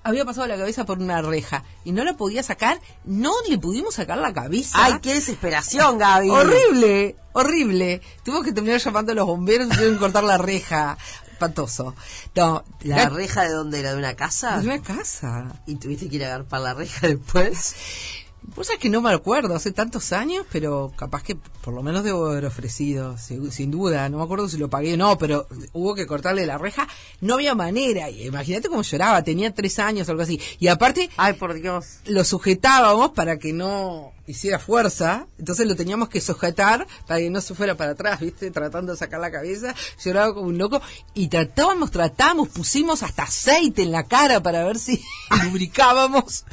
había 0.03 0.25
pasado 0.25 0.47
la 0.47 0.57
cabeza 0.57 0.85
por 0.87 0.99
una 0.99 1.21
reja 1.23 1.63
y 1.85 1.93
no 1.93 2.05
la 2.05 2.17
podía 2.17 2.43
sacar. 2.43 2.81
No 3.05 3.33
le 3.49 3.59
pudimos 3.59 3.95
sacar 3.95 4.19
la 4.19 4.33
cabeza. 4.33 4.79
¡Ay, 4.83 4.95
qué 5.03 5.15
desesperación, 5.15 5.99
Gaby! 5.99 6.31
Horrible, 6.31 7.17
horrible. 7.33 8.01
Tuvimos 8.25 8.45
que 8.45 8.53
terminar 8.53 8.81
llamando 8.81 9.13
a 9.13 9.15
los 9.15 9.27
bomberos 9.27 9.67
y 9.67 9.71
tuvieron 9.71 9.95
que 9.95 10.01
cortar 10.01 10.25
la 10.25 10.39
reja. 10.39 10.97
Espantoso. 11.41 11.95
No, 12.37 12.65
¿La 12.83 13.09
reja 13.09 13.45
de 13.45 13.53
dónde 13.53 13.81
era? 13.81 13.93
¿De 13.93 13.97
una 13.99 14.15
casa? 14.15 14.59
de 14.59 14.67
una 14.67 14.83
casa. 14.83 15.63
¿Y 15.67 15.77
tuviste 15.77 16.11
que 16.11 16.17
ir 16.17 16.25
a 16.25 16.29
agarpar 16.29 16.61
la 16.61 16.75
reja 16.75 17.09
después? 17.09 17.75
Vos 18.43 18.67
sabés 18.67 18.81
que 18.81 18.89
no 18.89 19.01
me 19.01 19.13
acuerdo, 19.13 19.55
hace 19.55 19.71
tantos 19.71 20.13
años, 20.13 20.47
pero 20.51 20.93
capaz 20.97 21.23
que 21.23 21.37
por 21.37 21.75
lo 21.75 21.83
menos 21.83 22.03
debo 22.05 22.27
haber 22.27 22.47
ofrecido, 22.47 23.17
sin, 23.19 23.71
duda. 23.71 24.09
No 24.09 24.19
me 24.19 24.25
acuerdo 24.25 24.49
si 24.49 24.57
lo 24.57 24.71
pagué 24.71 24.95
o 24.95 24.97
no, 24.97 25.19
pero 25.19 25.47
hubo 25.73 25.95
que 25.95 26.07
cortarle 26.07 26.47
la 26.47 26.59
reja. 26.59 26.89
No 27.21 27.35
había 27.35 27.55
manera. 27.55 28.11
Imagínate 28.11 28.69
cómo 28.69 28.83
lloraba, 28.83 29.23
tenía 29.23 29.55
tres 29.55 29.79
años 29.79 30.09
o 30.09 30.13
algo 30.13 30.23
así. 30.23 30.41
Y 30.59 30.69
aparte, 30.69 31.11
Ay, 31.17 31.35
por 31.35 31.55
Dios. 31.55 31.99
lo 32.07 32.25
sujetábamos 32.25 33.11
para 33.11 33.39
que 33.39 33.53
no 33.53 34.13
hiciera 34.27 34.59
fuerza, 34.59 35.27
entonces 35.39 35.67
lo 35.67 35.75
teníamos 35.75 36.09
que 36.09 36.21
sujetar 36.21 36.87
para 37.07 37.21
que 37.21 37.31
no 37.31 37.41
se 37.41 37.55
fuera 37.55 37.77
para 37.77 37.93
atrás, 37.93 38.21
¿viste? 38.21 38.51
Tratando 38.51 38.93
de 38.93 38.99
sacar 38.99 39.21
la 39.21 39.31
cabeza, 39.31 39.75
lloraba 40.03 40.35
como 40.35 40.47
un 40.47 40.57
loco 40.59 40.81
y 41.15 41.29
tratábamos, 41.29 41.91
tratamos, 41.91 42.49
pusimos 42.49 43.03
hasta 43.03 43.25
aceite 43.25 43.83
en 43.83 43.91
la 43.91 44.05
cara 44.05 44.41
para 44.41 44.65
ver 44.65 44.79
si 44.79 45.03
lubricábamos. 45.45 46.45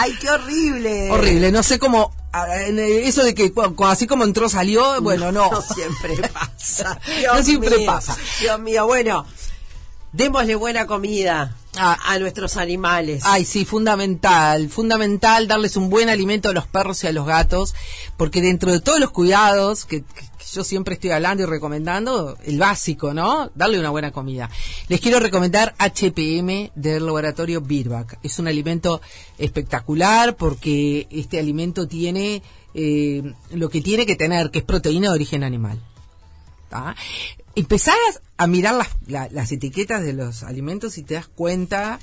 ¡Ay, 0.00 0.16
qué 0.20 0.30
horrible! 0.30 1.10
Horrible, 1.10 1.50
no 1.52 1.62
sé 1.62 1.78
cómo, 1.78 2.12
ah, 2.32 2.46
eh, 2.56 3.02
eso 3.08 3.24
de 3.24 3.34
que 3.34 3.52
así 3.86 4.06
como 4.06 4.24
entró 4.24 4.48
salió, 4.48 5.00
bueno, 5.02 5.32
no. 5.32 5.50
No 5.50 5.60
siempre 5.60 6.16
pasa. 6.32 7.00
No 7.26 7.42
siempre 7.42 7.78
mío, 7.78 7.86
pasa. 7.86 8.16
Dios 8.40 8.60
mío, 8.60 8.86
bueno, 8.86 9.26
démosle 10.12 10.54
buena 10.54 10.86
comida 10.86 11.56
Ah. 11.78 11.96
a 12.04 12.18
nuestros 12.18 12.56
animales. 12.56 13.22
Ay, 13.24 13.44
sí, 13.44 13.64
fundamental, 13.64 14.68
fundamental 14.68 15.46
darles 15.48 15.76
un 15.76 15.88
buen 15.90 16.08
alimento 16.08 16.48
a 16.48 16.52
los 16.52 16.66
perros 16.66 17.02
y 17.04 17.06
a 17.06 17.12
los 17.12 17.26
gatos, 17.26 17.74
porque 18.16 18.40
dentro 18.42 18.72
de 18.72 18.80
todos 18.80 18.98
los 19.00 19.10
cuidados 19.10 19.84
que, 19.84 20.02
que- 20.02 20.28
que 20.38 20.44
yo 20.54 20.64
siempre 20.64 20.94
estoy 20.94 21.10
hablando 21.10 21.42
y 21.42 21.46
recomendando, 21.46 22.36
el 22.44 22.58
básico, 22.58 23.12
¿no? 23.12 23.50
Darle 23.54 23.78
una 23.78 23.90
buena 23.90 24.10
comida. 24.12 24.48
Les 24.88 25.00
quiero 25.00 25.20
recomendar 25.20 25.74
HPM 25.78 26.70
del 26.74 27.04
laboratorio 27.04 27.60
Birback. 27.60 28.18
Es 28.22 28.38
un 28.38 28.48
alimento 28.48 29.00
espectacular 29.38 30.36
porque 30.36 31.06
este 31.10 31.38
alimento 31.38 31.86
tiene 31.86 32.42
eh, 32.74 33.22
lo 33.50 33.68
que 33.68 33.80
tiene 33.82 34.06
que 34.06 34.16
tener, 34.16 34.50
que 34.50 34.60
es 34.60 34.64
proteína 34.64 35.08
de 35.08 35.14
origen 35.14 35.44
animal. 35.44 35.80
¿tá? 36.70 36.94
Empezás 37.58 37.96
a 38.36 38.46
mirar 38.46 38.74
las, 38.74 38.88
la- 39.06 39.28
las 39.30 39.50
etiquetas 39.50 40.02
de 40.04 40.12
los 40.12 40.44
alimentos 40.44 40.96
y 40.96 41.02
te 41.02 41.14
das 41.14 41.26
cuenta 41.26 41.98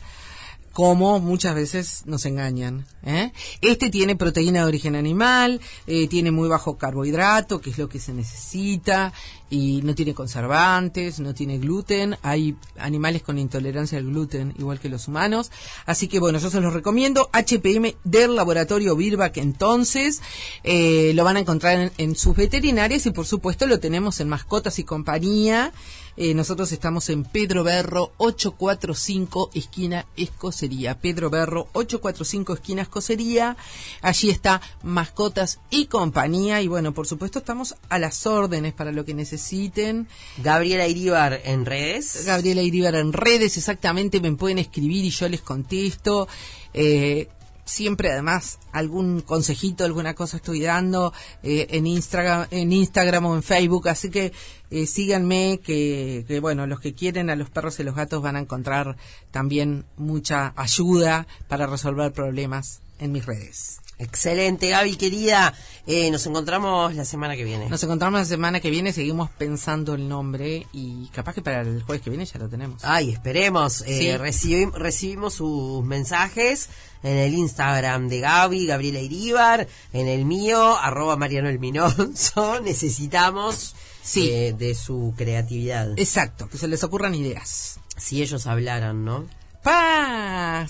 cómo 0.75 1.21
muchas 1.21 1.55
veces 1.55 2.03
nos 2.05 2.25
engañan. 2.25 2.85
¿eh? 3.05 3.31
Este 3.61 3.89
tiene 3.89 4.17
proteína 4.17 4.59
de 4.59 4.65
origen 4.65 4.97
animal, 4.97 5.61
eh, 5.87 6.09
tiene 6.09 6.31
muy 6.31 6.49
bajo 6.49 6.77
carbohidrato, 6.77 7.61
que 7.61 7.69
es 7.69 7.77
lo 7.77 7.87
que 7.87 8.01
se 8.01 8.11
necesita, 8.11 9.13
y 9.49 9.79
no 9.83 9.95
tiene 9.95 10.13
conservantes, 10.13 11.21
no 11.21 11.33
tiene 11.33 11.59
gluten. 11.59 12.17
Hay 12.23 12.57
animales 12.77 13.23
con 13.23 13.39
intolerancia 13.39 13.97
al 13.97 14.03
gluten, 14.03 14.53
igual 14.59 14.81
que 14.81 14.89
los 14.89 15.07
humanos. 15.07 15.49
Así 15.85 16.09
que 16.09 16.19
bueno, 16.19 16.39
yo 16.39 16.49
se 16.49 16.59
los 16.59 16.73
recomiendo. 16.73 17.29
HPM 17.31 17.95
del 18.03 18.35
laboratorio 18.35 18.97
Birback 18.97 19.37
entonces. 19.37 20.21
eh, 20.65 21.13
lo 21.15 21.23
van 21.23 21.37
a 21.37 21.39
encontrar 21.39 21.79
en, 21.79 21.91
en 21.97 22.15
sus 22.17 22.35
veterinarias 22.35 23.05
y 23.05 23.11
por 23.11 23.25
supuesto 23.25 23.65
lo 23.65 23.79
tenemos 23.79 24.19
en 24.19 24.27
Mascotas 24.27 24.77
y 24.79 24.83
Compañía. 24.83 25.71
Eh, 26.17 26.33
nosotros 26.33 26.71
estamos 26.71 27.09
en 27.09 27.23
Pedro 27.23 27.63
Berro 27.63 28.13
845 28.17 29.51
esquina 29.53 30.05
Escocería. 30.15 30.99
Pedro 30.99 31.29
Berro 31.29 31.67
845 31.73 32.53
esquina 32.53 32.81
Escocería. 32.83 33.57
Allí 34.01 34.29
está 34.29 34.61
Mascotas 34.83 35.59
y 35.69 35.87
Compañía. 35.87 36.61
Y 36.61 36.67
bueno, 36.67 36.93
por 36.93 37.07
supuesto 37.07 37.39
estamos 37.39 37.75
a 37.89 37.99
las 37.99 38.25
órdenes 38.25 38.73
para 38.73 38.91
lo 38.91 39.03
que 39.03 39.13
necesiten. 39.13 40.07
Gabriela 40.37 40.87
Iríbar 40.87 41.41
en 41.43 41.65
redes. 41.65 42.25
Gabriela 42.25 42.61
Iribar 42.61 42.95
en 42.95 43.11
redes, 43.13 43.57
exactamente, 43.57 44.21
me 44.21 44.31
pueden 44.33 44.59
escribir 44.59 45.03
y 45.03 45.09
yo 45.09 45.27
les 45.27 45.41
contesto. 45.41 46.27
Eh, 46.73 47.27
siempre 47.65 48.11
además 48.11 48.59
algún 48.71 49.21
consejito, 49.21 49.83
alguna 49.83 50.13
cosa 50.13 50.37
estoy 50.37 50.61
dando 50.61 51.13
eh, 51.43 51.67
en 51.71 51.87
Instagram, 51.87 52.47
en 52.51 52.71
Instagram 52.71 53.25
o 53.25 53.35
en 53.35 53.43
Facebook, 53.43 53.89
así 53.89 54.09
que 54.09 54.31
eh, 54.69 54.85
síganme 54.85 55.59
que, 55.63 56.25
que, 56.27 56.39
bueno, 56.39 56.67
los 56.67 56.79
que 56.79 56.93
quieren 56.93 57.29
a 57.29 57.35
los 57.35 57.49
perros 57.49 57.79
y 57.79 57.83
los 57.83 57.95
gatos 57.95 58.21
van 58.21 58.35
a 58.35 58.39
encontrar 58.39 58.95
también 59.31 59.85
mucha 59.97 60.53
ayuda 60.55 61.27
para 61.47 61.67
resolver 61.67 62.13
problemas 62.13 62.81
en 62.99 63.11
mis 63.11 63.25
redes. 63.25 63.81
Excelente, 63.97 64.69
Gaby 64.69 64.97
querida. 64.97 65.53
Eh, 65.87 66.11
nos 66.11 66.25
encontramos 66.25 66.93
la 66.95 67.05
semana 67.05 67.37
que 67.37 67.45
viene. 67.45 67.69
Nos 67.69 67.81
encontramos 67.81 68.19
la 68.19 68.25
semana 68.25 68.59
que 68.59 68.69
viene, 68.69 68.91
seguimos 68.91 69.29
pensando 69.29 69.93
el 69.93 70.09
nombre 70.09 70.67
y 70.73 71.07
capaz 71.13 71.33
que 71.33 71.41
para 71.41 71.61
el 71.61 71.81
jueves 71.81 72.03
que 72.03 72.09
viene 72.09 72.25
ya 72.25 72.37
lo 72.37 72.49
tenemos. 72.49 72.83
Ay, 72.83 73.11
esperemos. 73.11 73.83
Eh, 73.87 74.17
recibimos 74.17 75.33
sus 75.33 75.83
mensajes 75.85 76.69
en 77.05 77.17
el 77.17 77.33
Instagram 77.35 78.09
de 78.09 78.19
Gaby, 78.19 78.65
Gabriela 78.67 78.99
Iríbar, 78.99 79.67
en 79.93 80.07
el 80.07 80.25
mío, 80.25 80.77
arroba 80.77 81.15
Mariano 81.15 81.47
El 81.49 81.59
Minonzo. 81.59 82.59
Necesitamos 82.63 83.75
Sí. 84.03 84.29
eh, 84.31 84.53
de 84.57 84.75
su 84.75 85.13
creatividad. 85.17 85.97
Exacto, 85.97 86.49
que 86.49 86.57
se 86.57 86.67
les 86.67 86.83
ocurran 86.83 87.15
ideas. 87.15 87.79
Si 87.97 88.21
ellos 88.21 88.45
hablaran, 88.47 89.05
¿no? 89.05 89.25
Pa 89.63 90.67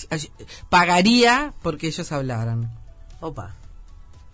pagaría 0.69 1.53
porque 1.61 1.87
ellos 1.87 2.11
hablaran. 2.11 2.71
Opa. 3.19 3.53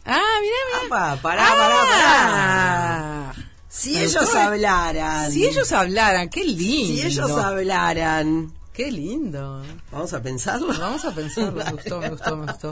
Ah, 0.05 0.19
mira, 0.41 0.55
mira. 0.85 0.85
Opa, 1.15 1.21
pará, 1.21 1.43
pará, 1.47 1.77
Ah. 1.81 3.31
pará. 3.33 3.45
Si 3.69 3.93
Me 3.93 4.03
ellos 4.03 4.35
hablaran. 4.35 5.31
Si 5.31 5.45
ellos 5.47 5.71
hablaran, 5.71 6.29
qué 6.29 6.43
lindo. 6.43 6.93
Si 7.01 7.01
ellos 7.07 7.31
hablaran. 7.31 8.53
Qué 8.73 8.91
lindo. 8.91 9.63
Vamos 9.91 10.13
a 10.13 10.21
pensarlo. 10.21 10.67
Vamos 10.79 11.03
a 11.03 11.11
pensar, 11.11 11.51
me 11.51 11.63
gustó, 11.71 11.99
me 11.99 12.09
gustó, 12.09 12.37
me 12.37 12.45
gustó. 12.45 12.71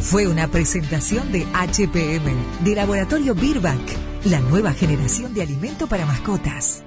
Fue 0.00 0.26
una 0.26 0.48
presentación 0.48 1.30
de 1.30 1.46
HPM, 1.52 2.64
de 2.64 2.74
Laboratorio 2.74 3.34
Birback, 3.34 3.80
la 4.24 4.40
nueva 4.40 4.72
generación 4.72 5.32
de 5.34 5.42
alimento 5.42 5.86
para 5.86 6.04
mascotas. 6.04 6.82